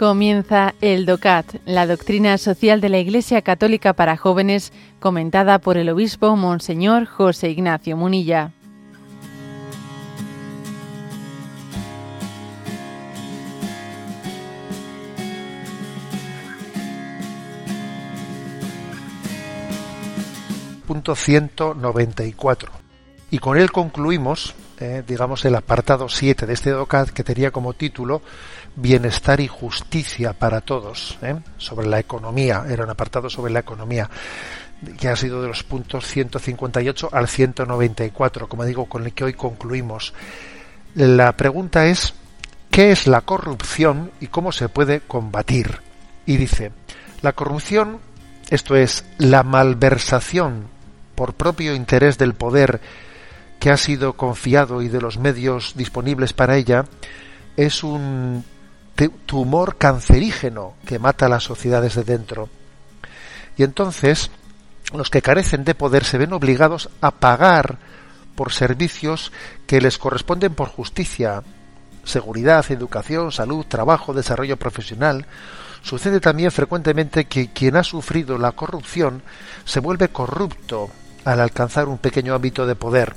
Comienza 0.00 0.74
el 0.80 1.04
DOCAT, 1.04 1.56
la 1.66 1.86
doctrina 1.86 2.38
social 2.38 2.80
de 2.80 2.88
la 2.88 2.98
Iglesia 3.00 3.42
Católica 3.42 3.92
para 3.92 4.16
jóvenes, 4.16 4.72
comentada 4.98 5.58
por 5.58 5.76
el 5.76 5.90
obispo 5.90 6.36
Monseñor 6.36 7.04
José 7.04 7.50
Ignacio 7.50 7.98
Munilla. 7.98 8.50
Punto 20.86 21.14
194. 21.14 22.72
Y 23.30 23.38
con 23.38 23.58
él 23.58 23.70
concluimos, 23.70 24.54
eh, 24.80 25.02
digamos, 25.06 25.44
el 25.44 25.54
apartado 25.54 26.08
7 26.08 26.46
de 26.46 26.54
este 26.54 26.70
DOCAT 26.70 27.10
que 27.10 27.22
tenía 27.22 27.50
como 27.50 27.74
título 27.74 28.22
bienestar 28.74 29.40
y 29.40 29.46
justicia 29.46 30.32
para 30.32 30.62
todos, 30.62 31.18
¿eh? 31.20 31.36
sobre 31.58 31.86
la 31.86 31.98
economía, 31.98 32.64
era 32.68 32.84
un 32.84 32.90
apartado 32.90 33.28
sobre 33.28 33.52
la 33.52 33.60
economía, 33.60 34.08
que 34.98 35.08
ha 35.08 35.16
sido 35.16 35.42
de 35.42 35.48
los 35.48 35.62
puntos 35.64 36.06
158 36.06 37.10
al 37.12 37.28
194, 37.28 38.48
como 38.48 38.64
digo, 38.64 38.86
con 38.86 39.04
el 39.04 39.12
que 39.12 39.24
hoy 39.24 39.34
concluimos. 39.34 40.14
La 40.94 41.36
pregunta 41.36 41.86
es, 41.86 42.14
¿qué 42.70 42.90
es 42.90 43.06
la 43.06 43.20
corrupción 43.20 44.10
y 44.18 44.28
cómo 44.28 44.50
se 44.50 44.70
puede 44.70 45.00
combatir? 45.00 45.78
Y 46.24 46.38
dice, 46.38 46.72
la 47.20 47.32
corrupción, 47.32 47.98
esto 48.48 48.76
es, 48.76 49.04
la 49.18 49.42
malversación 49.42 50.68
por 51.14 51.34
propio 51.34 51.74
interés 51.74 52.16
del 52.16 52.32
poder 52.32 52.80
que 53.60 53.70
ha 53.70 53.76
sido 53.76 54.14
confiado 54.14 54.82
y 54.82 54.88
de 54.88 55.00
los 55.00 55.18
medios 55.18 55.74
disponibles 55.76 56.32
para 56.32 56.56
ella, 56.56 56.86
es 57.56 57.84
un 57.84 58.42
tumor 59.26 59.76
cancerígeno 59.76 60.74
que 60.86 60.98
mata 60.98 61.26
a 61.26 61.28
las 61.28 61.44
sociedades 61.44 61.94
de 61.94 62.04
dentro. 62.04 62.48
Y 63.56 63.62
entonces 63.62 64.30
los 64.94 65.10
que 65.10 65.22
carecen 65.22 65.64
de 65.64 65.74
poder 65.74 66.04
se 66.04 66.18
ven 66.18 66.32
obligados 66.32 66.88
a 67.02 67.10
pagar 67.10 67.78
por 68.34 68.50
servicios 68.52 69.30
que 69.66 69.80
les 69.82 69.98
corresponden 69.98 70.54
por 70.54 70.68
justicia, 70.68 71.42
seguridad, 72.02 72.64
educación, 72.70 73.30
salud, 73.30 73.66
trabajo, 73.66 74.14
desarrollo 74.14 74.56
profesional. 74.56 75.26
Sucede 75.82 76.20
también 76.20 76.50
frecuentemente 76.50 77.26
que 77.26 77.52
quien 77.52 77.76
ha 77.76 77.84
sufrido 77.84 78.38
la 78.38 78.52
corrupción 78.52 79.22
se 79.66 79.80
vuelve 79.80 80.08
corrupto 80.08 80.88
al 81.26 81.40
alcanzar 81.40 81.88
un 81.88 81.98
pequeño 81.98 82.34
ámbito 82.34 82.66
de 82.66 82.74
poder 82.74 83.14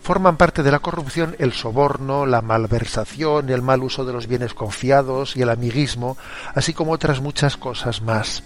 forman 0.00 0.36
parte 0.36 0.62
de 0.62 0.70
la 0.70 0.78
corrupción 0.78 1.36
el 1.38 1.52
soborno, 1.52 2.26
la 2.26 2.42
malversación, 2.42 3.50
el 3.50 3.62
mal 3.62 3.82
uso 3.82 4.04
de 4.04 4.12
los 4.12 4.26
bienes 4.26 4.54
confiados 4.54 5.36
y 5.36 5.42
el 5.42 5.50
amiguismo, 5.50 6.16
así 6.54 6.72
como 6.72 6.92
otras 6.92 7.20
muchas 7.20 7.56
cosas 7.56 8.02
más. 8.02 8.42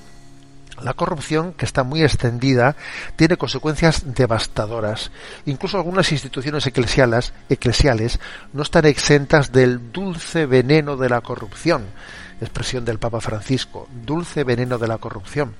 La 0.83 0.95
corrupción, 0.95 1.53
que 1.53 1.65
está 1.65 1.85
muy 1.85 2.03
extendida, 2.03 2.75
tiene 3.15 3.37
consecuencias 3.37 4.15
devastadoras. 4.15 5.13
Incluso 5.47 5.77
algunas 5.77 6.11
instituciones 6.11 6.67
eclesiales, 6.67 7.33
eclesiales 7.49 8.19
no 8.53 8.63
están 8.63 8.85
exentas 8.87 9.53
del 9.53 9.93
dulce 9.93 10.47
veneno 10.47 10.97
de 10.97 11.09
la 11.09 11.21
corrupción, 11.21 11.87
expresión 12.41 12.85
del 12.85 12.99
Papa 12.99 13.21
Francisco, 13.21 13.89
dulce 14.05 14.43
veneno 14.43 14.79
de 14.79 14.89
la 14.89 14.99
corrupción. 14.99 15.55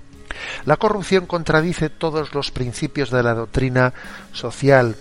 La 0.65 0.77
corrupción 0.77 1.27
contradice 1.27 1.91
todos 1.91 2.35
los 2.35 2.51
principios 2.51 3.11
de 3.11 3.23
la 3.23 3.35
doctrina 3.35 3.95
social, 4.33 4.97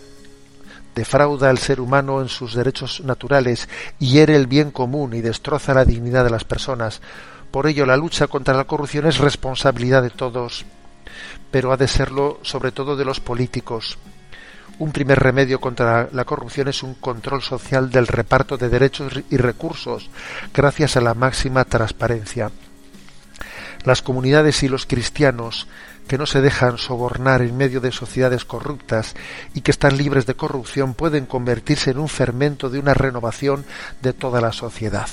defrauda 0.95 1.49
al 1.49 1.57
ser 1.57 1.79
humano 1.81 2.21
en 2.21 2.29
sus 2.29 2.53
derechos 2.53 3.01
naturales, 3.01 3.69
hiere 3.99 4.35
el 4.35 4.47
bien 4.47 4.71
común 4.71 5.13
y 5.13 5.21
destroza 5.21 5.73
la 5.73 5.85
dignidad 5.85 6.23
de 6.23 6.29
las 6.29 6.43
personas. 6.43 7.01
Por 7.51 7.67
ello, 7.67 7.85
la 7.85 7.97
lucha 7.97 8.27
contra 8.27 8.55
la 8.55 8.65
corrupción 8.65 9.05
es 9.05 9.19
responsabilidad 9.19 10.01
de 10.01 10.09
todos, 10.09 10.65
pero 11.51 11.71
ha 11.71 11.77
de 11.77 11.87
serlo 11.87 12.39
sobre 12.41 12.71
todo 12.71 12.95
de 12.95 13.05
los 13.05 13.19
políticos. 13.19 13.97
Un 14.79 14.91
primer 14.91 15.19
remedio 15.19 15.61
contra 15.61 16.09
la 16.11 16.25
corrupción 16.25 16.67
es 16.67 16.81
un 16.81 16.95
control 16.95 17.43
social 17.43 17.91
del 17.91 18.07
reparto 18.07 18.57
de 18.57 18.69
derechos 18.69 19.13
y 19.29 19.37
recursos, 19.37 20.09
gracias 20.51 20.97
a 20.97 21.01
la 21.01 21.13
máxima 21.13 21.63
transparencia. 21.63 22.49
Las 23.83 24.01
comunidades 24.01 24.63
y 24.63 24.69
los 24.69 24.85
cristianos 24.85 25.67
que 26.07 26.17
no 26.17 26.25
se 26.25 26.41
dejan 26.41 26.77
sobornar 26.77 27.41
en 27.41 27.57
medio 27.57 27.79
de 27.81 27.91
sociedades 27.91 28.45
corruptas 28.45 29.15
y 29.53 29.61
que 29.61 29.71
están 29.71 29.97
libres 29.97 30.25
de 30.25 30.35
corrupción 30.35 30.93
pueden 30.93 31.25
convertirse 31.25 31.91
en 31.91 31.99
un 31.99 32.09
fermento 32.09 32.69
de 32.69 32.79
una 32.79 32.93
renovación 32.93 33.65
de 34.01 34.13
toda 34.13 34.41
la 34.41 34.51
sociedad. 34.51 35.07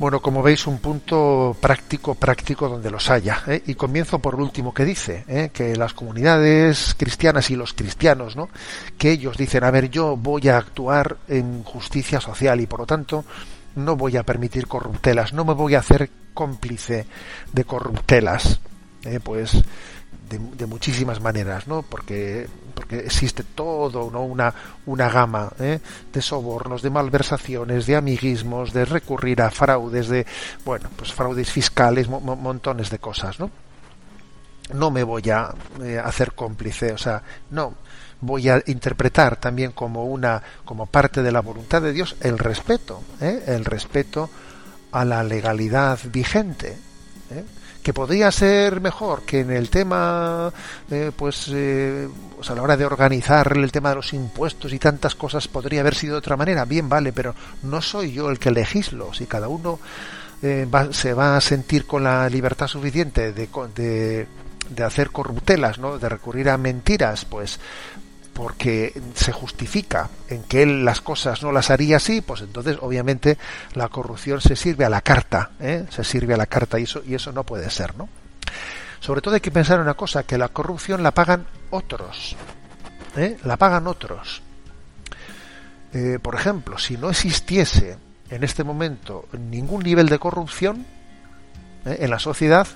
Bueno, 0.00 0.20
como 0.20 0.42
veis, 0.42 0.66
un 0.66 0.78
punto 0.78 1.54
práctico, 1.60 2.14
práctico 2.14 2.70
donde 2.70 2.90
los 2.90 3.10
haya. 3.10 3.42
¿eh? 3.46 3.62
Y 3.66 3.74
comienzo 3.74 4.18
por 4.18 4.34
último 4.34 4.72
que 4.72 4.86
dice, 4.86 5.24
¿eh? 5.28 5.50
que 5.52 5.76
las 5.76 5.92
comunidades 5.92 6.94
cristianas 6.96 7.50
y 7.50 7.56
los 7.56 7.74
cristianos, 7.74 8.34
¿no? 8.34 8.48
que 8.96 9.10
ellos 9.10 9.36
dicen, 9.36 9.62
a 9.62 9.70
ver, 9.70 9.90
yo 9.90 10.16
voy 10.16 10.48
a 10.48 10.56
actuar 10.56 11.18
en 11.28 11.62
justicia 11.64 12.18
social 12.18 12.62
y 12.62 12.66
por 12.66 12.80
lo 12.80 12.86
tanto 12.86 13.26
no 13.76 13.94
voy 13.94 14.16
a 14.16 14.22
permitir 14.22 14.66
corruptelas, 14.68 15.34
no 15.34 15.44
me 15.44 15.52
voy 15.52 15.74
a 15.74 15.80
hacer 15.80 16.08
cómplice 16.32 17.04
de 17.52 17.64
corruptelas. 17.64 18.58
Eh, 19.04 19.18
pues 19.22 19.62
de, 20.28 20.66
muchísimas 20.66 21.20
maneras, 21.20 21.66
¿no? 21.66 21.82
Porque, 21.82 22.48
porque 22.74 22.98
existe 22.98 23.42
todo, 23.42 24.10
¿no? 24.10 24.22
Una, 24.22 24.54
una 24.86 25.08
gama 25.08 25.50
¿eh? 25.58 25.80
de 26.12 26.22
sobornos, 26.22 26.82
de 26.82 26.90
malversaciones, 26.90 27.86
de 27.86 27.96
amiguismos, 27.96 28.72
de 28.72 28.84
recurrir 28.84 29.42
a 29.42 29.50
fraudes, 29.50 30.08
de, 30.08 30.26
bueno, 30.64 30.88
pues 30.96 31.12
fraudes 31.12 31.50
fiscales, 31.50 32.08
montones 32.08 32.90
de 32.90 32.98
cosas, 32.98 33.40
¿no? 33.40 33.50
No 34.72 34.90
me 34.92 35.02
voy 35.02 35.28
a 35.30 35.52
eh, 35.82 35.98
hacer 35.98 36.32
cómplice, 36.32 36.92
o 36.92 36.98
sea, 36.98 37.22
no, 37.50 37.74
voy 38.20 38.48
a 38.48 38.62
interpretar 38.66 39.36
también 39.36 39.72
como 39.72 40.04
una, 40.04 40.40
como 40.64 40.86
parte 40.86 41.22
de 41.22 41.32
la 41.32 41.40
voluntad 41.40 41.82
de 41.82 41.92
Dios, 41.92 42.16
el 42.20 42.38
respeto, 42.38 43.02
el 43.20 43.64
respeto 43.64 44.30
a 44.92 45.04
la 45.04 45.24
legalidad 45.24 45.98
vigente, 46.12 46.78
¿eh? 47.30 47.44
que 47.82 47.94
podría 47.94 48.30
ser 48.30 48.80
mejor 48.80 49.22
que 49.22 49.40
en 49.40 49.50
el 49.50 49.70
tema, 49.70 50.52
eh, 50.90 51.10
pues, 51.16 51.50
eh, 51.52 52.08
a 52.48 52.54
la 52.54 52.62
hora 52.62 52.76
de 52.76 52.84
organizar 52.84 53.56
el 53.56 53.72
tema 53.72 53.90
de 53.90 53.96
los 53.96 54.12
impuestos 54.12 54.72
y 54.72 54.78
tantas 54.78 55.14
cosas 55.14 55.48
podría 55.48 55.80
haber 55.80 55.94
sido 55.94 56.14
de 56.14 56.18
otra 56.18 56.36
manera. 56.36 56.64
Bien, 56.64 56.88
vale, 56.88 57.12
pero 57.12 57.34
no 57.62 57.80
soy 57.80 58.12
yo 58.12 58.30
el 58.30 58.38
que 58.38 58.50
legislo. 58.50 59.14
Si 59.14 59.26
cada 59.26 59.48
uno 59.48 59.78
se 60.40 61.12
va 61.12 61.36
a 61.36 61.40
sentir 61.42 61.86
con 61.86 62.04
la 62.04 62.26
libertad 62.30 62.66
suficiente 62.66 63.32
de, 63.34 63.46
de, 63.74 64.26
de 64.70 64.84
hacer 64.84 65.10
corruptelas, 65.10 65.78
¿no? 65.78 65.98
de 65.98 66.08
recurrir 66.08 66.48
a 66.48 66.56
mentiras, 66.56 67.26
pues 67.26 67.60
porque 68.40 68.98
se 69.14 69.32
justifica 69.32 70.08
en 70.30 70.44
que 70.44 70.62
él 70.62 70.82
las 70.82 71.02
cosas 71.02 71.42
no 71.42 71.52
las 71.52 71.68
haría 71.68 71.98
así, 71.98 72.22
pues 72.22 72.40
entonces 72.40 72.78
obviamente 72.80 73.36
la 73.74 73.88
corrupción 73.88 74.40
se 74.40 74.56
sirve 74.56 74.86
a 74.86 74.88
la 74.88 75.02
carta, 75.02 75.50
¿eh? 75.60 75.84
se 75.90 76.04
sirve 76.04 76.32
a 76.32 76.38
la 76.38 76.46
carta 76.46 76.80
y 76.80 76.84
eso, 76.84 77.02
y 77.06 77.12
eso 77.12 77.32
no 77.32 77.44
puede 77.44 77.68
ser, 77.68 77.98
¿no? 77.98 78.08
Sobre 78.98 79.20
todo 79.20 79.34
hay 79.34 79.42
que 79.42 79.50
pensar 79.50 79.78
una 79.78 79.92
cosa, 79.92 80.22
que 80.22 80.38
la 80.38 80.48
corrupción 80.48 81.02
la 81.02 81.10
pagan 81.10 81.44
otros, 81.68 82.34
¿eh? 83.14 83.36
la 83.44 83.58
pagan 83.58 83.86
otros. 83.86 84.40
Eh, 85.92 86.18
por 86.22 86.34
ejemplo, 86.34 86.78
si 86.78 86.96
no 86.96 87.10
existiese 87.10 87.98
en 88.30 88.42
este 88.42 88.64
momento 88.64 89.28
ningún 89.38 89.82
nivel 89.82 90.08
de 90.08 90.18
corrupción 90.18 90.86
en 91.84 92.08
la 92.08 92.18
sociedad, 92.18 92.66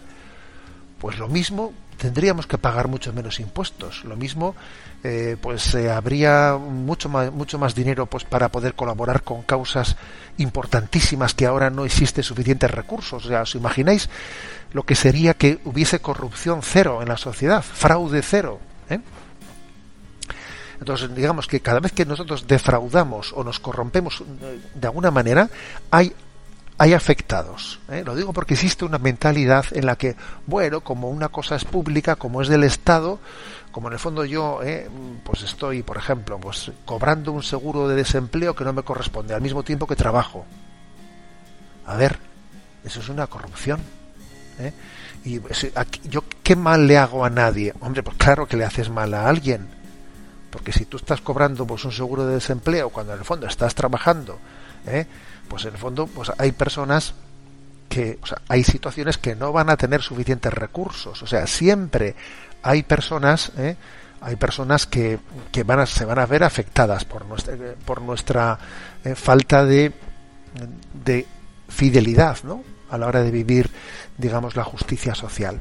pues 0.98 1.18
lo 1.18 1.28
mismo 1.28 1.72
tendríamos 1.96 2.46
que 2.46 2.58
pagar 2.58 2.88
mucho 2.88 3.12
menos 3.12 3.40
impuestos. 3.40 4.04
Lo 4.04 4.16
mismo, 4.16 4.54
eh, 5.02 5.36
pues 5.40 5.74
eh, 5.74 5.90
habría 5.90 6.56
mucho 6.58 7.08
más, 7.08 7.32
mucho 7.32 7.58
más 7.58 7.74
dinero 7.74 8.06
pues 8.06 8.24
para 8.24 8.48
poder 8.50 8.74
colaborar 8.74 9.22
con 9.22 9.42
causas 9.42 9.96
importantísimas 10.38 11.34
que 11.34 11.46
ahora 11.46 11.70
no 11.70 11.84
existe 11.84 12.22
suficientes 12.22 12.70
recursos. 12.70 13.24
O 13.24 13.28
sea, 13.28 13.42
¿os 13.42 13.54
imagináis 13.54 14.08
lo 14.72 14.82
que 14.84 14.94
sería 14.94 15.34
que 15.34 15.60
hubiese 15.64 16.00
corrupción 16.00 16.60
cero 16.62 17.00
en 17.02 17.08
la 17.08 17.16
sociedad, 17.16 17.62
fraude 17.62 18.22
cero? 18.22 18.60
¿eh? 18.90 19.00
Entonces, 20.80 21.14
digamos 21.14 21.46
que 21.46 21.60
cada 21.60 21.80
vez 21.80 21.92
que 21.92 22.04
nosotros 22.04 22.46
defraudamos 22.46 23.32
o 23.32 23.44
nos 23.44 23.60
corrompemos 23.60 24.22
de 24.74 24.86
alguna 24.86 25.10
manera, 25.10 25.48
hay 25.90 26.12
hay 26.78 26.92
afectados. 26.92 27.80
¿eh? 27.88 28.02
Lo 28.04 28.16
digo 28.16 28.32
porque 28.32 28.54
existe 28.54 28.84
una 28.84 28.98
mentalidad 28.98 29.66
en 29.72 29.86
la 29.86 29.96
que, 29.96 30.16
bueno, 30.46 30.80
como 30.80 31.08
una 31.08 31.28
cosa 31.28 31.56
es 31.56 31.64
pública, 31.64 32.16
como 32.16 32.42
es 32.42 32.48
del 32.48 32.64
Estado, 32.64 33.20
como 33.70 33.88
en 33.88 33.94
el 33.94 33.98
fondo 33.98 34.24
yo, 34.24 34.60
¿eh? 34.62 34.88
pues 35.24 35.42
estoy, 35.42 35.82
por 35.82 35.96
ejemplo, 35.96 36.38
pues 36.38 36.72
cobrando 36.84 37.32
un 37.32 37.42
seguro 37.42 37.88
de 37.88 37.96
desempleo 37.96 38.54
que 38.54 38.64
no 38.64 38.72
me 38.72 38.82
corresponde 38.82 39.34
al 39.34 39.40
mismo 39.40 39.62
tiempo 39.62 39.86
que 39.86 39.96
trabajo. 39.96 40.44
A 41.86 41.96
ver, 41.96 42.18
eso 42.84 43.00
es 43.00 43.08
una 43.08 43.26
corrupción. 43.26 43.80
¿eh? 44.58 44.72
Y 45.24 45.40
yo 46.08 46.24
qué 46.42 46.56
mal 46.56 46.86
le 46.86 46.98
hago 46.98 47.24
a 47.24 47.30
nadie. 47.30 47.72
Hombre, 47.80 48.02
pues 48.02 48.16
claro 48.16 48.46
que 48.46 48.56
le 48.56 48.64
haces 48.64 48.90
mal 48.90 49.14
a 49.14 49.28
alguien. 49.28 49.68
Porque 50.50 50.72
si 50.72 50.84
tú 50.84 50.98
estás 50.98 51.20
cobrando 51.20 51.66
pues 51.66 51.84
un 51.84 51.92
seguro 51.92 52.26
de 52.26 52.34
desempleo 52.34 52.90
cuando 52.90 53.12
en 53.12 53.20
el 53.20 53.24
fondo 53.24 53.46
estás 53.46 53.74
trabajando 53.74 54.38
¿eh? 54.86 55.06
pues 55.48 55.64
en 55.64 55.72
el 55.72 55.78
fondo 55.78 56.06
pues 56.06 56.32
hay 56.38 56.52
personas 56.52 57.14
que 57.88 58.18
o 58.22 58.26
sea, 58.26 58.38
hay 58.48 58.64
situaciones 58.64 59.18
que 59.18 59.34
no 59.36 59.52
van 59.52 59.70
a 59.70 59.76
tener 59.76 60.02
suficientes 60.02 60.52
recursos 60.52 61.22
o 61.22 61.26
sea 61.26 61.46
siempre 61.46 62.14
hay 62.62 62.82
personas 62.82 63.52
¿eh? 63.56 63.76
hay 64.20 64.36
personas 64.36 64.86
que, 64.86 65.18
que 65.52 65.64
van 65.64 65.80
a, 65.80 65.86
se 65.86 66.04
van 66.04 66.18
a 66.18 66.26
ver 66.26 66.44
afectadas 66.44 67.04
por 67.04 67.26
nuestra 67.26 67.54
por 67.84 68.00
nuestra 68.00 68.58
eh, 69.04 69.14
falta 69.14 69.64
de, 69.64 69.92
de 71.04 71.26
fidelidad 71.68 72.38
¿no? 72.42 72.64
a 72.90 72.98
la 72.98 73.06
hora 73.06 73.22
de 73.22 73.30
vivir 73.30 73.70
digamos 74.16 74.56
la 74.56 74.64
justicia 74.64 75.14
social 75.14 75.60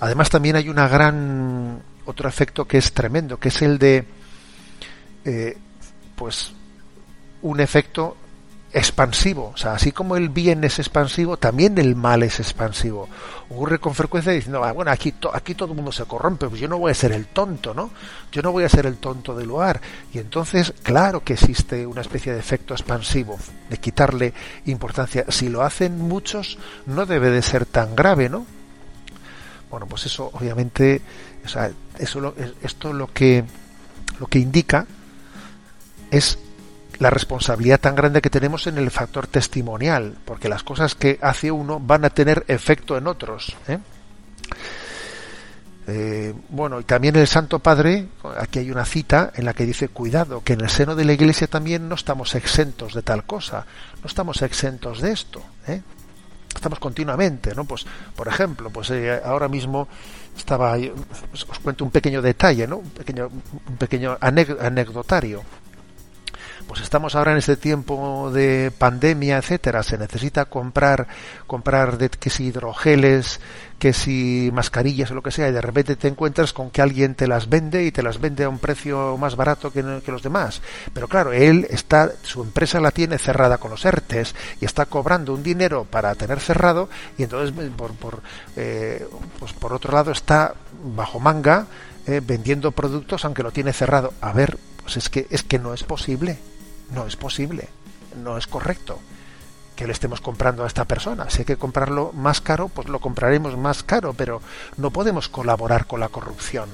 además 0.00 0.30
también 0.30 0.56
hay 0.56 0.68
una 0.68 0.88
gran 0.88 1.82
otro 2.06 2.28
efecto 2.28 2.66
que 2.66 2.78
es 2.78 2.92
tremendo 2.92 3.38
que 3.38 3.48
es 3.48 3.62
el 3.62 3.78
de 3.78 4.06
eh, 5.24 5.56
pues 6.16 6.52
un 7.42 7.60
efecto 7.60 8.16
expansivo. 8.72 9.52
O 9.54 9.56
sea, 9.56 9.74
así 9.74 9.92
como 9.92 10.16
el 10.16 10.30
bien 10.30 10.64
es 10.64 10.78
expansivo, 10.78 11.36
también 11.36 11.76
el 11.78 11.94
mal 11.94 12.22
es 12.22 12.40
expansivo. 12.40 13.08
Ocurre 13.50 13.78
con 13.78 13.94
frecuencia 13.94 14.32
diciendo, 14.32 14.64
ah, 14.64 14.72
bueno, 14.72 14.90
aquí, 14.90 15.14
aquí 15.32 15.54
todo 15.54 15.70
el 15.70 15.76
mundo 15.76 15.92
se 15.92 16.04
corrompe, 16.04 16.48
pues 16.48 16.60
yo 16.60 16.68
no 16.68 16.78
voy 16.78 16.92
a 16.92 16.94
ser 16.94 17.12
el 17.12 17.26
tonto, 17.26 17.74
¿no? 17.74 17.90
Yo 18.30 18.40
no 18.42 18.50
voy 18.50 18.64
a 18.64 18.68
ser 18.68 18.86
el 18.86 18.96
tonto 18.96 19.34
del 19.34 19.48
lugar. 19.48 19.80
Y 20.12 20.18
entonces, 20.18 20.72
claro 20.82 21.22
que 21.22 21.34
existe 21.34 21.86
una 21.86 22.00
especie 22.00 22.32
de 22.32 22.38
efecto 22.38 22.72
expansivo, 22.72 23.38
de 23.68 23.76
quitarle 23.76 24.32
importancia. 24.66 25.26
Si 25.28 25.48
lo 25.48 25.62
hacen 25.62 25.98
muchos, 25.98 26.58
no 26.86 27.04
debe 27.04 27.30
de 27.30 27.42
ser 27.42 27.66
tan 27.66 27.94
grave, 27.94 28.28
¿no? 28.28 28.46
Bueno, 29.70 29.86
pues 29.86 30.06
eso 30.06 30.30
obviamente, 30.32 31.00
eso 31.44 31.60
esto 32.62 32.92
lo 32.92 33.06
que, 33.12 33.44
lo 34.18 34.26
que 34.26 34.38
indica 34.38 34.86
es 36.10 36.38
la 37.02 37.10
responsabilidad 37.10 37.80
tan 37.80 37.96
grande 37.96 38.22
que 38.22 38.30
tenemos 38.30 38.68
en 38.68 38.78
el 38.78 38.90
factor 38.92 39.26
testimonial, 39.26 40.14
porque 40.24 40.48
las 40.48 40.62
cosas 40.62 40.94
que 40.94 41.18
hace 41.20 41.50
uno 41.50 41.80
van 41.80 42.04
a 42.04 42.10
tener 42.10 42.44
efecto 42.46 42.96
en 42.96 43.08
otros. 43.08 43.56
¿eh? 43.66 43.78
Eh, 45.88 46.32
bueno, 46.48 46.78
y 46.78 46.84
también 46.84 47.16
el 47.16 47.26
Santo 47.26 47.58
Padre, 47.58 48.06
aquí 48.38 48.60
hay 48.60 48.70
una 48.70 48.84
cita 48.84 49.32
en 49.34 49.44
la 49.44 49.52
que 49.52 49.66
dice, 49.66 49.88
cuidado, 49.88 50.44
que 50.44 50.52
en 50.52 50.60
el 50.60 50.70
seno 50.70 50.94
de 50.94 51.04
la 51.04 51.12
Iglesia 51.12 51.48
también 51.48 51.88
no 51.88 51.96
estamos 51.96 52.36
exentos 52.36 52.94
de 52.94 53.02
tal 53.02 53.24
cosa, 53.24 53.66
no 54.00 54.06
estamos 54.06 54.40
exentos 54.42 55.00
de 55.00 55.10
esto. 55.10 55.42
¿eh? 55.66 55.82
Estamos 56.54 56.78
continuamente, 56.78 57.52
¿no? 57.56 57.64
Pues, 57.64 57.84
por 58.14 58.28
ejemplo, 58.28 58.70
pues 58.70 58.92
ahora 59.24 59.48
mismo 59.48 59.88
estaba, 60.36 60.76
os 61.32 61.44
cuento 61.60 61.84
un 61.84 61.90
pequeño 61.90 62.22
detalle, 62.22 62.68
¿no? 62.68 62.76
Un 62.76 62.90
pequeño, 62.90 63.28
un 63.68 63.76
pequeño 63.76 64.16
anecdotario 64.20 65.42
pues 66.66 66.80
estamos 66.80 67.14
ahora 67.14 67.32
en 67.32 67.38
este 67.38 67.56
tiempo 67.56 68.30
de 68.32 68.72
pandemia, 68.76 69.38
etcétera, 69.38 69.82
se 69.82 69.98
necesita 69.98 70.46
comprar 70.46 71.06
comprar 71.46 71.98
de, 71.98 72.08
que 72.08 72.30
si 72.30 72.44
hidrogeles, 72.46 73.40
que 73.78 73.92
si 73.92 74.50
mascarillas 74.52 75.10
o 75.10 75.14
lo 75.14 75.22
que 75.22 75.30
sea, 75.30 75.48
y 75.48 75.52
de 75.52 75.60
repente 75.60 75.96
te 75.96 76.08
encuentras 76.08 76.52
con 76.52 76.70
que 76.70 76.80
alguien 76.82 77.14
te 77.14 77.26
las 77.26 77.48
vende 77.48 77.84
y 77.84 77.92
te 77.92 78.02
las 78.02 78.20
vende 78.20 78.44
a 78.44 78.48
un 78.48 78.58
precio 78.58 79.16
más 79.16 79.36
barato 79.36 79.72
que, 79.72 79.82
los 79.82 80.22
demás. 80.22 80.62
Pero 80.94 81.08
claro, 81.08 81.32
él 81.32 81.66
está, 81.68 82.12
su 82.22 82.42
empresa 82.42 82.80
la 82.80 82.90
tiene 82.90 83.18
cerrada 83.18 83.58
con 83.58 83.70
los 83.70 83.84
ERTES 83.84 84.34
y 84.60 84.64
está 84.64 84.86
cobrando 84.86 85.34
un 85.34 85.42
dinero 85.42 85.84
para 85.84 86.14
tener 86.14 86.40
cerrado 86.40 86.88
y 87.18 87.24
entonces 87.24 87.52
por, 87.76 87.92
por, 87.94 88.22
eh, 88.56 89.06
pues 89.38 89.52
por 89.52 89.72
otro 89.72 89.92
lado 89.92 90.12
está 90.12 90.54
bajo 90.84 91.18
manga 91.20 91.66
eh, 92.06 92.20
vendiendo 92.24 92.72
productos 92.72 93.24
aunque 93.24 93.42
lo 93.42 93.50
tiene 93.50 93.72
cerrado. 93.72 94.12
A 94.20 94.32
ver, 94.32 94.58
pues 94.82 94.96
es 94.96 95.08
que 95.08 95.26
es 95.30 95.42
que 95.42 95.58
no 95.58 95.74
es 95.74 95.82
posible. 95.82 96.38
No 96.92 97.06
es 97.06 97.16
posible, 97.16 97.68
no 98.22 98.36
es 98.36 98.46
correcto 98.46 98.98
que 99.76 99.86
le 99.86 99.92
estemos 99.92 100.20
comprando 100.20 100.64
a 100.64 100.66
esta 100.66 100.84
persona. 100.84 101.30
Si 101.30 101.40
hay 101.40 101.44
que 101.44 101.56
comprarlo 101.56 102.12
más 102.12 102.40
caro, 102.40 102.68
pues 102.68 102.88
lo 102.88 103.00
compraremos 103.00 103.56
más 103.56 103.82
caro, 103.82 104.12
pero 104.12 104.42
no 104.76 104.90
podemos 104.90 105.28
colaborar 105.28 105.86
con 105.86 106.00
la 106.00 106.08
corrupción. 106.08 106.68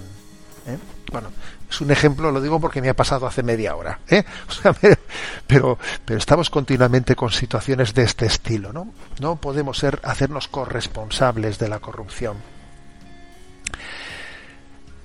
¿eh? 0.67 0.79
Bueno, 1.13 1.31
es 1.71 1.81
un 1.81 1.91
ejemplo, 1.91 2.33
lo 2.33 2.41
digo 2.41 2.61
porque 2.61 2.83
me 2.83 2.89
ha 2.89 2.97
pasado 2.97 3.27
hace 3.27 3.43
media 3.43 3.77
hora. 3.77 4.01
¿eh? 4.09 4.25
pero, 5.47 5.79
pero 6.05 6.19
estamos 6.19 6.51
continuamente 6.51 7.15
con 7.15 7.31
situaciones 7.31 7.95
de 7.95 8.03
este 8.03 8.27
estilo, 8.27 8.73
¿no? 8.73 8.93
No 9.21 9.37
podemos 9.37 9.79
ser, 9.79 10.01
hacernos 10.03 10.49
corresponsables 10.49 11.59
de 11.59 11.69
la 11.69 11.79
corrupción. 11.79 12.37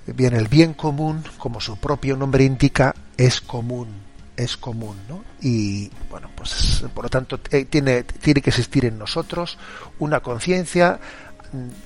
Bien, 0.08 0.36
el 0.36 0.48
bien 0.48 0.74
común, 0.74 1.24
como 1.38 1.62
su 1.62 1.78
propio 1.78 2.18
nombre 2.18 2.44
indica, 2.44 2.94
es 3.16 3.40
común 3.40 4.13
es 4.36 4.58
común, 4.58 4.98
¿no? 5.08 5.24
Y 5.42 5.92
bueno, 6.10 6.30
pues 6.36 6.84
por 6.94 7.06
lo 7.06 7.10
tanto 7.10 7.40
eh, 7.52 7.66
tiene, 7.66 8.04
tiene 8.04 8.42
que 8.42 8.50
existir 8.50 8.86
en 8.86 8.98
nosotros 8.98 9.58
una 10.00 10.20
conciencia 10.22 11.00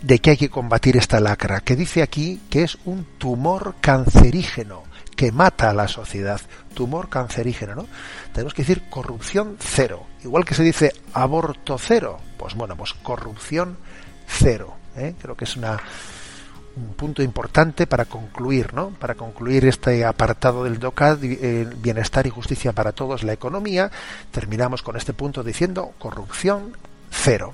de 0.01 0.19
que 0.19 0.31
hay 0.31 0.37
que 0.37 0.49
combatir 0.49 0.95
esta 0.95 1.19
lacra, 1.19 1.59
que 1.59 1.75
dice 1.75 2.01
aquí 2.01 2.41
que 2.49 2.63
es 2.63 2.77
un 2.85 3.05
tumor 3.17 3.75
cancerígeno 3.81 4.83
que 5.15 5.31
mata 5.31 5.69
a 5.69 5.73
la 5.73 5.87
sociedad, 5.87 6.39
tumor 6.73 7.09
cancerígeno, 7.09 7.75
¿no? 7.75 7.87
Tenemos 8.31 8.53
que 8.53 8.61
decir 8.61 8.83
corrupción 8.89 9.57
cero, 9.59 10.05
igual 10.23 10.45
que 10.45 10.53
se 10.53 10.63
dice 10.63 10.93
aborto 11.13 11.77
cero, 11.77 12.19
pues 12.37 12.53
bueno, 12.53 12.77
pues 12.77 12.93
corrupción 12.93 13.77
cero, 14.27 14.75
¿eh? 14.95 15.15
creo 15.19 15.35
que 15.35 15.45
es 15.45 15.57
una 15.57 15.79
un 16.77 16.93
punto 16.93 17.23
importante 17.23 17.87
para 17.87 18.05
concluir, 18.05 18.73
¿no? 18.73 18.89
Para 18.91 19.15
concluir 19.15 19.65
este 19.65 20.05
apartado 20.05 20.63
del 20.63 20.79
DOCAD, 20.79 21.23
eh, 21.23 21.67
bienestar 21.77 22.27
y 22.27 22.29
justicia 22.29 22.71
para 22.71 22.91
todos, 22.91 23.23
la 23.23 23.33
economía, 23.33 23.91
terminamos 24.31 24.83
con 24.83 24.95
este 24.95 25.13
punto 25.13 25.43
diciendo 25.43 25.93
corrupción 25.97 26.73
cero. 27.09 27.53